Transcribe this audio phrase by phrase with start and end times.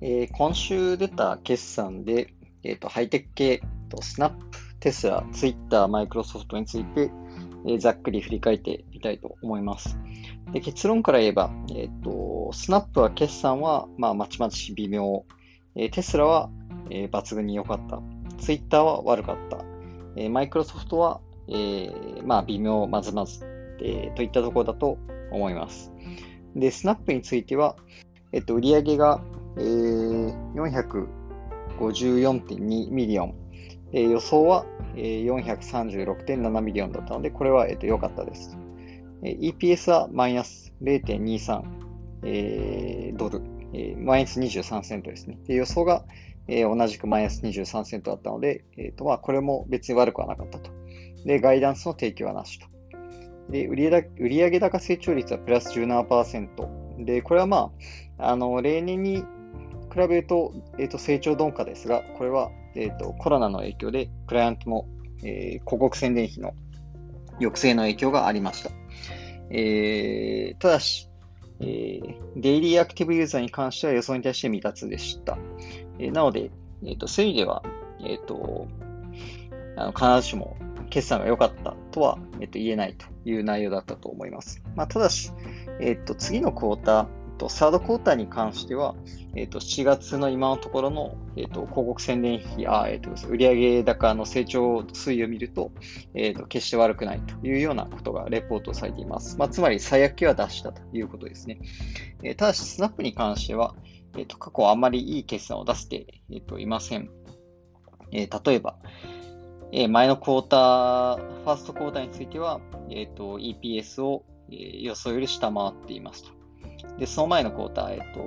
[0.00, 7.10] えー、今週出た決算で、えーと、ハイテク系とスナップ、テスラ、ツイッター、マイクロソフトについて、
[7.66, 9.98] えー、ざっくり振り返ってみたいと思います。
[10.52, 15.24] で結論から言えば、えーと、スナップは決算は、まあ、まちまち微妙、
[15.74, 16.50] えー、テスラは、
[16.90, 18.00] えー、抜群に良かった、
[18.38, 19.64] ツイッターは悪かった、
[20.16, 23.44] えー、マイクロソフトは、えー、まあ、微妙、まずまず、
[23.82, 24.98] えー、といったところだと
[25.30, 25.92] 思います。
[26.54, 27.76] で、スナップについては、
[28.32, 29.22] えっと、売上が、
[29.58, 30.34] えー、
[31.78, 33.34] 454.2ミリオン。
[33.92, 38.56] えー、予想は、えー、436.7ミリオンだったので、これは良、えー、かったです。
[39.22, 41.62] えー、EPS はマイナス0.23、
[42.24, 45.38] えー、ドル、えー、マイナス23セントですね。
[45.46, 46.04] で予想が、
[46.46, 50.70] えー、同じくマイナス23セントだったので、えーとまあ、これも別に悪くはなかったと。
[51.24, 52.66] で、ガイダンスの提供はなしと。
[53.50, 57.04] で、売上高成長率はプラス17%。
[57.04, 57.72] で、これはま
[58.18, 59.24] あ、あの、例年に
[59.88, 64.86] 比べると、えー、と成長鈍化ですが、これは、えーと、コロナの影響で、クライアントの、
[65.22, 66.54] えー、広告宣伝費の
[67.38, 68.70] 抑制の影響がありました。
[69.50, 71.08] えー、ただし、
[71.60, 75.38] えー、デイリーアクティブユーザーに関しては予想に対して未達でした。
[75.98, 76.50] えー、なので、
[76.84, 77.62] えーと、そういう意味では、
[78.00, 78.68] えーと、
[79.76, 80.56] あの必ずしも
[80.90, 84.62] 決算が良かったとは、えーと、言えないという内容だったと思います。
[84.76, 85.32] まあ、ただし、
[85.80, 87.06] えーと、次のクォーター、
[87.38, 88.94] と、サードクォーターに関しては、
[89.34, 95.72] えっ、と、7月の今のところの、えっ、と、広告宣伝費、あ、えっ、と、売上高の成長推移を見ると、
[96.14, 99.38] えっ、と、決して悪くないというようなことがレポートされています。
[99.38, 101.60] まあ、つまり、最悪期は出したということですね。
[102.22, 103.74] えただし、スナップに関しては、
[104.16, 107.08] えっ、と、過去あまりいい決算を出して、えっ、と、いません。
[108.10, 108.78] え例えば、
[109.70, 116.37] え前のクォーター、ファーストクォーターについては、えっ、と、EPS を、え予想より下回っていますと。
[116.98, 118.20] で、その前のクォーター、えっと、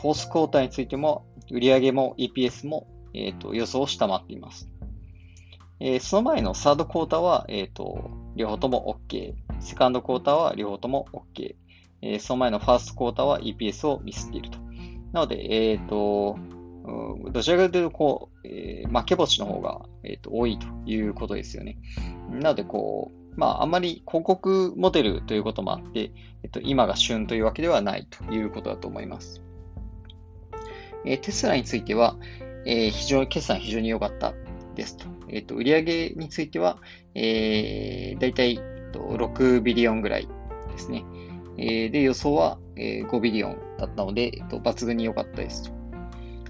[0.00, 4.68] フォースクォーターについても、売上も EPS も、えっと、予想を下回っています。
[5.80, 9.34] えー、その前のサードクォーターは、えっと、両方とも OK。
[9.60, 11.54] セカンドクォーターは両方とも OK。
[12.02, 14.58] えー、その前のファーストクォーターは EPS をミスっていると。
[15.12, 16.38] なので、えっ、と、
[17.32, 21.78] どちらかというと、こう、えー、負け星の方が、えーと多いということですよね。
[22.30, 26.10] なので、こう、まあ、あまり広告モデルということもあって、
[26.42, 29.40] えっと、今が旬というわけではないということだと思います。
[31.06, 32.16] えー、テスラについては、
[32.66, 34.34] えー、非常に、決算非常に良かった
[34.74, 35.06] ですと。
[35.28, 36.78] えっ、と、売上については、
[37.14, 38.58] えー、だいたい
[38.92, 40.26] 6ビリオンぐらい
[40.72, 41.04] ですね。
[41.58, 45.70] えー、で、予想は、えー、5ビリオンだったので、えっと、抜群に良かったですと。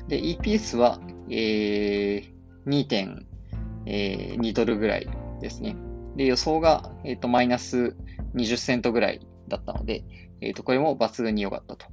[0.08, 3.26] で、EPS は、えー、
[3.84, 5.08] 2.2ドルぐらい
[5.42, 5.76] ですね。
[6.18, 7.96] で、予想が、えっ、と、マイナス
[8.34, 10.02] 20セントぐらいだったので、
[10.40, 11.86] えっ、と、これも抜群に良かったと。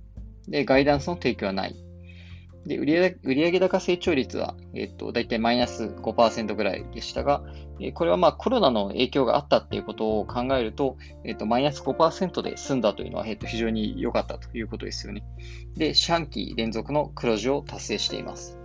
[0.47, 1.75] で、ガイダンスの提供はない。
[2.65, 2.87] で、売
[3.35, 7.43] 上高成長率は、えっ、と、だいたいマイナス5%ぐらいでしたが、
[7.79, 15.23] え、これはまあコロナの影響があったっていうことを考えると、えっ、と、マイナス5%で済んだというのは、えっ、と、非常に良かったということですよね。
[15.75, 18.57] で、四半期連続の黒字を達成しています。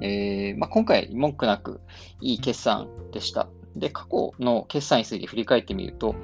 [0.00, 1.80] えーまあ、今回、文句なく
[2.20, 3.48] いい決算でした。
[3.76, 6.14] で、過去の決算について振り返ってみると、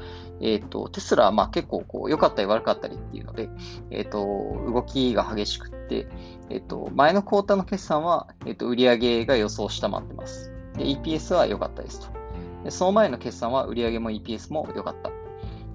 [0.41, 3.49] えっ、ー、と、テスラはまあ結構こう良かったり悪かったりっていうので、
[3.91, 4.19] えっ、ー、と、
[4.73, 6.09] 動きが激しくって、
[6.51, 10.51] えっ、ー、と、前のクォーターの決算は、えっ、と、売上が予想下回ってます。
[10.77, 12.09] で、EPS は良かったですと。
[12.65, 15.11] で、その前の決算は売上も EPS も良かった。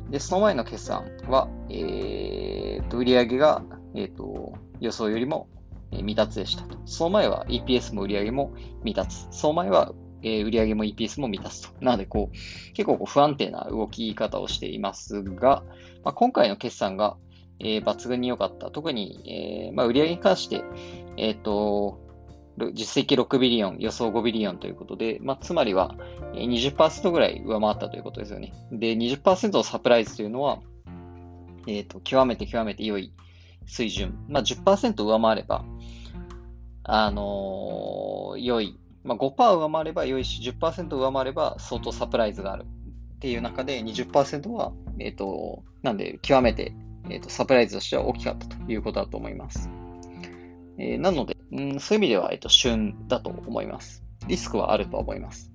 [0.09, 3.61] で、その前の決算は、えっ、と、売上が、
[3.94, 5.47] えっ、と、予想よりも
[5.91, 6.77] 未達でしたと。
[6.85, 9.27] その前は EPS も売上も未達。
[9.31, 11.83] その前はえー、売上も EPS も満たすと。
[11.83, 15.63] なので、こう、結構こう不安定な動き方をしていますが、
[16.03, 17.17] まあ、今回の決算が、
[17.59, 18.72] えー、抜群に良かった。
[18.72, 20.63] 特に、えー、まあ、売上に関して、
[21.17, 22.00] えっ、と、
[22.73, 25.95] 実績6ビリオン、予想5ビリオンということで、まあ、つまりは
[26.33, 28.53] 20%ぐらい上回ったということですよね。
[28.72, 30.59] で、20%のサプライズというのは、
[31.68, 33.13] えっ、と、極めて極めて良い
[33.68, 34.18] 水準。
[34.27, 35.65] まあ10%、上回れば、
[36.83, 42.65] あのー、良いまあ、5%上回れば良いし、10%上回れば相当サプライズがある
[43.18, 46.74] っていう中で20%は、えっ、ー、と、なんで極めて、
[47.09, 49.69] えーと、サプライズとしては大きかったということだと思います。
[50.77, 54.04] えー、なので、うん、そういう意味では、えっ、と、旬だと思います。
[54.27, 55.51] リスクはあると思います。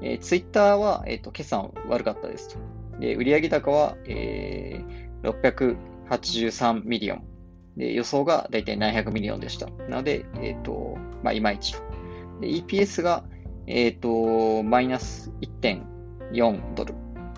[0.00, 2.58] えー、ツイッターは、えっ、と、決算悪かったですと。
[2.98, 5.76] で、売上高は、えー、
[6.42, 7.24] 683ミリオン。
[7.76, 9.66] で、予想がだいたい700ミリオンでした。
[9.88, 11.91] なので、えっ、と、まあ、いまいちと
[12.42, 13.24] で、EPS が、
[13.66, 16.94] えっ、ー、と、マイナス1.4ドル、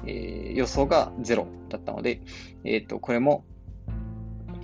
[0.07, 2.21] えー、予想が0だったので、
[2.65, 3.45] えっ、ー、と、これも、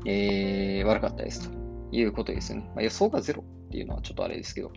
[0.07, 1.61] えー、悪かったですと。
[1.93, 2.63] いうことですね。
[2.75, 4.73] まあ、予想がゼロっていうのはちょっとあれですけど。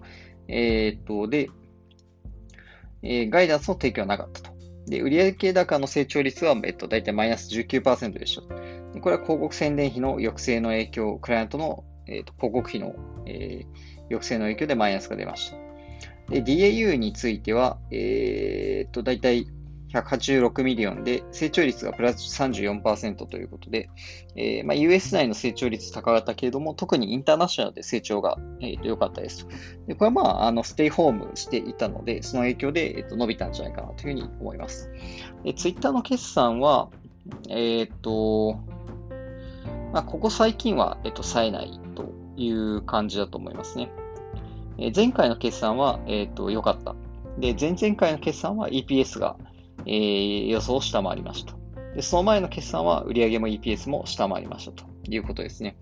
[0.48, 1.50] え、っと、で、
[3.01, 4.51] えー、ガイダンスの提供はなかったと。
[4.88, 8.42] で、売上高の成長率は、えっと、大体マイナス19%でした。
[8.94, 12.95] でこれは広告宣伝費の抑制の影響、クライアントの、えっと、広告費の、
[13.25, 15.57] えー、抑制の影響でマイナスが出ました。
[16.30, 19.48] で、DAU については、えー、っと、大体
[19.94, 23.89] 186ミリオンで、成長率がプラス34%ということで、
[24.36, 29.48] えーまあ、US 内の成長率高かったけれども、特にインターナショナルで成長が良、えー、かったです
[29.88, 29.94] で。
[29.94, 34.89] これはまあ、あの、ステイホームしていたので、その影響で、えーと、伸びたんじゃないかなというふうに思います。
[35.44, 36.89] で、ツイッターの決算は、
[37.50, 38.60] えっ、ー、と、
[39.94, 42.06] まあ、ここ最近は、え、ー、と、冴えないと
[42.36, 43.92] いう感じだと思いますね。
[44.78, 46.96] え、前回の決算は、えっ、と、良かった。
[47.38, 49.38] で、前々回の決算は EPS が
[49.86, 51.56] えー、予想を下回りました。
[51.96, 55.78] で、その前の決算は売上も EPS も下回りましたということですね。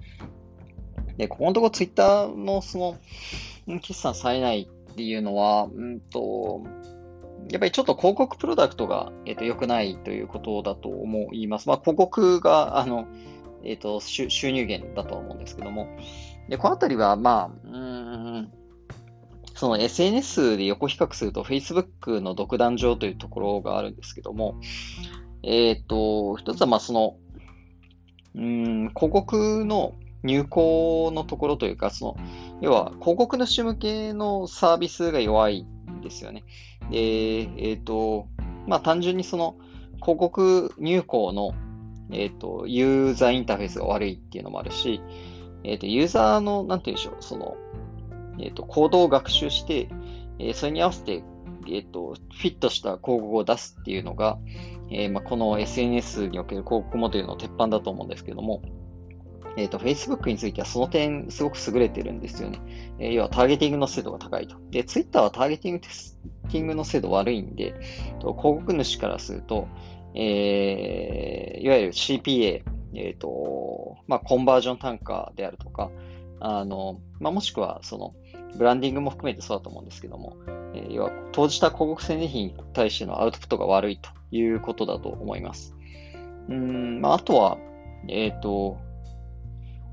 [1.18, 2.98] で、ここのところツイッターのその、
[3.80, 6.62] 決算されないっていうのは、うんと、
[7.52, 11.68] やっぱりちょっと広告プロダクトが、え、ー、と、良くないということだと思います。
[11.68, 13.08] まあ、広告が、あの、
[13.64, 15.88] えっ、ー、と、収入源だと思うんですけども。
[16.50, 18.52] で、このあたりは、まあ、うん、
[19.62, 24.60] その SNS で横比較すると Facebook の独壇場というところがあるんですけども、
[25.44, 27.18] えっ、ー、と、一つはまあその、
[28.34, 29.94] うん、広告の
[30.24, 32.18] 入稿のところというか、その、
[32.60, 36.44] 要は広告主向けのサービスが弱いんですよね。
[36.90, 38.25] で、えっ、ー、と、
[38.66, 39.57] まあ単純にその
[40.02, 41.54] 広告入稿の、
[42.10, 45.04] えっ、ー、と、ユーザーインターフェースが悪いっていうのもあるし、
[45.64, 47.56] えっ、と、ユーザーの、なんて言うんでしょう、その、
[48.42, 49.90] えっ、ー、と、行動を学習して、
[50.40, 51.24] え、それに合わせて、
[51.68, 54.40] えっ、ー、と、フィットした広告を出すっていうのが、
[54.90, 58.62] えまあ、この SNS における広告モデルの鉄板だと思うんですけども、
[59.58, 62.60] えっ、と、Facebook についてはその点すごく優れてるんですよね。
[63.00, 64.56] え要はターゲティングの精度が高いと。
[64.70, 67.74] で、Twitter はターゲティングテスティングの精度悪いんで、
[68.20, 69.68] と広告主からすると、
[70.14, 75.92] えいわゆる CPA、えっ、と、まあ、コンバージョン単価であるとか、
[76.40, 78.14] あの、まあ、もしくは、その、
[78.56, 80.36] ブランディングも含めてそうだと思うんですけども、
[80.74, 85.75] えー、要は、投じた広告宣伝費に対してのアウトプットが悪いということだと思います。
[86.50, 87.57] うん、まあ、あとは、
[88.07, 88.77] えっ、ー、と、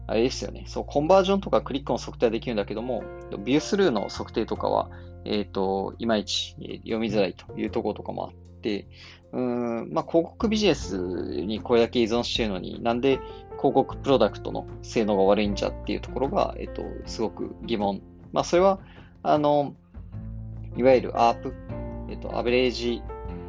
[0.07, 0.65] あれですよね。
[0.67, 3.03] そう、コンバージョンとかクリックの測定はできるんだけども、
[3.45, 4.91] ビュースルーの測定とかは、
[5.25, 8.33] えっ、ー、と、いまいち読みづらいというところとかもあっ
[8.63, 8.89] て、
[9.33, 13.21] うん、まあ、広告ビジネスにこれだけ依存しているのに、なんで
[13.59, 18.01] 広告プロダクトの性能が悪いんじゃっていうところが、えっと、すごく疑問。
[18.33, 18.81] まあ、それは、
[19.23, 19.75] あの、
[20.77, 21.53] いわゆる ARP、
[22.11, 23.03] えっと、アベレージ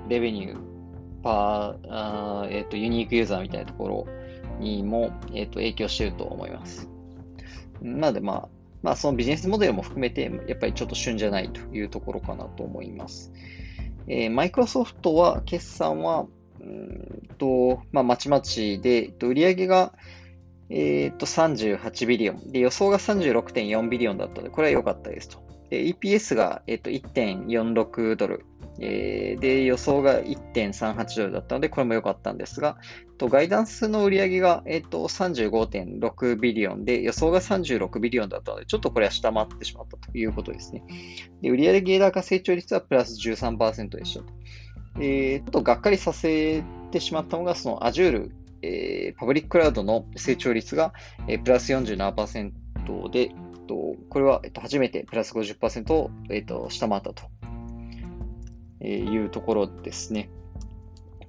[0.07, 0.69] レベニュー
[1.21, 4.07] パー、あえっと、ユニークユーザーみたいなところ
[4.59, 6.89] にも、えっと、影響していると思います。
[7.81, 8.49] なので、まあ、
[8.81, 13.31] まあ、そのビジネスモデルも含めて、やっぱりちょっと旬じゃないというところかなと思います。
[14.07, 16.25] え、マイクロソフトは、決算は、
[16.59, 19.93] うんと、まあ、まちまちで、売上が、
[20.69, 22.51] えっ、と、38ビリオン。
[22.51, 25.39] で、予想が36.4ビリオンだったので、これは良かったですと。
[25.69, 28.45] で、EPS が、えっ、と、1.46ドル。
[28.81, 32.77] えー、で、予想が1.38ドルだったので、これも良かったんですが、
[33.18, 40.84] とガイダンスの売り上げが、えっ、と、35.6ビリオンで、予想が36ビリオンだったので、ちょっとこれは下回ってしまったということですね。
[41.41, 44.34] で、売上高成長率はプラス13%でしたと。
[45.01, 48.29] えー、ちょっとがっかりさせてしまったのが、その Azure、
[48.62, 50.94] えー、パブリッククラウドの成長率が、
[51.28, 52.51] えー、プラス47%
[53.12, 53.32] で、
[53.68, 57.24] とこれは、えっと、初めてプラス50%を、えっと、下回ったと、
[58.82, 60.32] えいうところですね。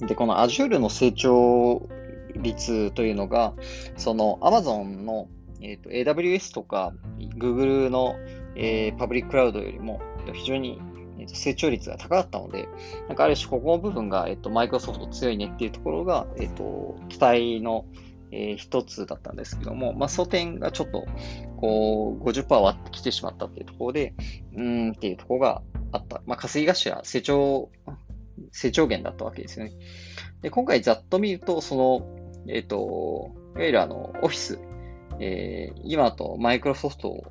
[0.00, 1.86] で、この Azure の成長
[2.34, 3.52] 率というのが、
[3.98, 5.28] その Amazon の、
[5.60, 8.16] えっと、AWS とか Google の、
[8.56, 10.00] えー、パブリッククラウドよりも
[10.32, 10.80] 非常に
[11.20, 12.68] えー、と成長率が高かったので、
[13.08, 17.84] なんかある種ここの部分が、えっ、ー、と、マイクロソフト強いねっていうところが、えっ、ー、と、期待の、
[18.32, 21.04] えー、一つだったんですけども、まあ、その点がちょっと、
[21.56, 24.14] こう、50%割ってきてしまったっていうところで、
[24.54, 25.62] うーんっていうところが
[25.92, 26.22] あった。
[26.26, 27.70] まあ、稼ぎ頭、成長、
[28.52, 29.72] 成長源だったわけですよね。
[30.42, 32.16] で、今回ざっと見ると、その、
[32.48, 34.60] えっ、ー、と、いわゆるあの、オフィス、
[35.20, 37.30] えー、今とマイクロソフト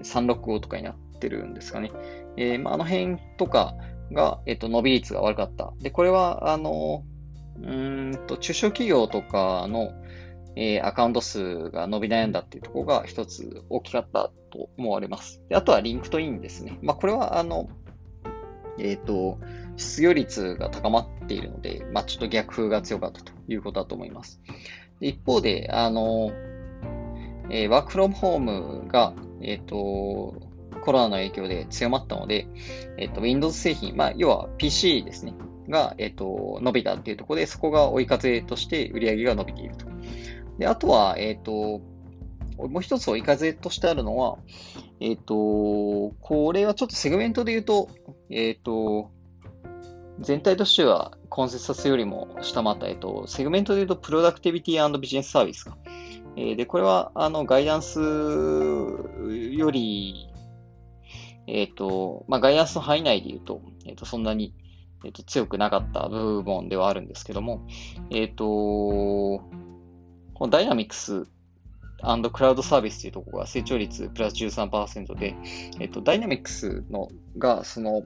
[0.00, 1.90] 365とかになってるんですかね。
[2.36, 3.74] えー、まあ、あの辺とか
[4.12, 5.72] が、えっ、と、伸び率が悪かった。
[5.80, 7.04] で、これは、あの、
[7.60, 9.92] うんと、中小企業とかの、
[10.56, 15.40] えー、アカウント数が伸び悩んだっていうところが一つ大きかったと思われます。
[15.48, 16.78] であとはリンクトインですね。
[16.82, 17.68] まあ、これは、あの、
[18.78, 19.38] えっ、ー、と、
[19.76, 24.40] 失業率が高まっているので、まあ、ちょっと逆風が強かったということだと思います。
[25.00, 26.32] 一方で、あの、
[27.50, 30.34] えー、ワークフロムホームが、えっ、ー、と、
[30.84, 32.46] コロナの影響で強まったので、
[32.98, 35.34] えっ、ー、と、Windows 製品、まあ、要は PC ですね、
[35.68, 39.86] が、えっ、と、伸びたっていうところで、そこが追い風として売り上げが伸びていると。
[40.58, 41.80] で、あとは、えっ、と、
[42.58, 44.38] もう一つ追い風としてあるのは、
[45.00, 47.88] えっ、と、これはちょっとセグメントで言うと、
[48.30, 49.10] えっ、と、
[50.20, 55.76] 全体としてはコンセンサスよりも下回った、えっと、セグメントで言うと、プロダクティビティビジネスサービスか。
[56.36, 60.28] え、で、これは、あの、ガイダンスより、
[61.46, 64.54] えっ、と、まあ、ガイダンスの範囲内で言うと、えっ、と、そんなに、
[65.04, 67.66] えっ、と、強くなかった部門ではあるんですけども、
[68.10, 69.42] えっ、と、こ
[70.40, 71.26] のダイナミクス
[72.32, 75.36] クラウドサービスというところが成長率プラス13%で、
[75.78, 77.08] えっ、と、ダイナミクスの
[77.38, 78.02] が、その、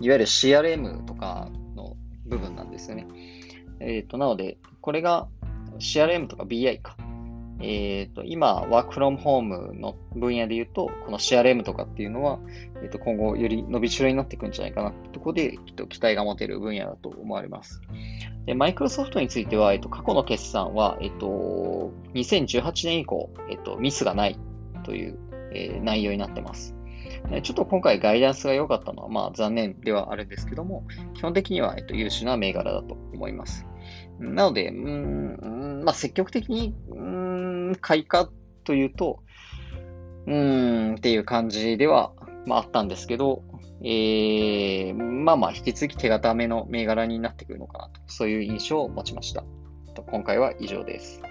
[0.00, 3.06] いわゆる CRM とかの部分なんですよね。
[3.80, 5.28] えっ、と、なので、これが
[5.78, 6.96] CRM とか BI か。
[7.60, 12.38] えっ、ー、と、今、ワークフロムホームの分野で言うと、この CRM とかっていうのは、
[12.82, 17.80] えっ、ー、と、今後より伸びしろになっていくんじゃないかなってところで、きっと期待が持てる分野だと思われます。
[18.44, 24.38] で、マイクロソフトについては、えっ、と、過去の決算は、えっ、と、2018年以降、えっ、と、ミスがない
[24.84, 25.18] という、
[25.52, 26.76] え内容になってます。
[27.42, 30.84] ちょっと今回ガイダンスが良かったのは、まあ残念ではあるんですけども、
[31.14, 33.66] 基本的には、えっと、優秀な銘柄だと思います。
[34.18, 37.00] なので、うん、まあ積極的に、う
[37.72, 38.30] ん、買いか
[38.64, 39.22] というと、
[40.26, 42.12] うん、っていう感じでは、
[42.46, 43.42] まああったんですけど、
[43.82, 49.44] えー、まあまあ引き続き手堅めの銘柄になってくるのかなと、そういう印象を持ちました。
[50.10, 51.22] 今回は以上です。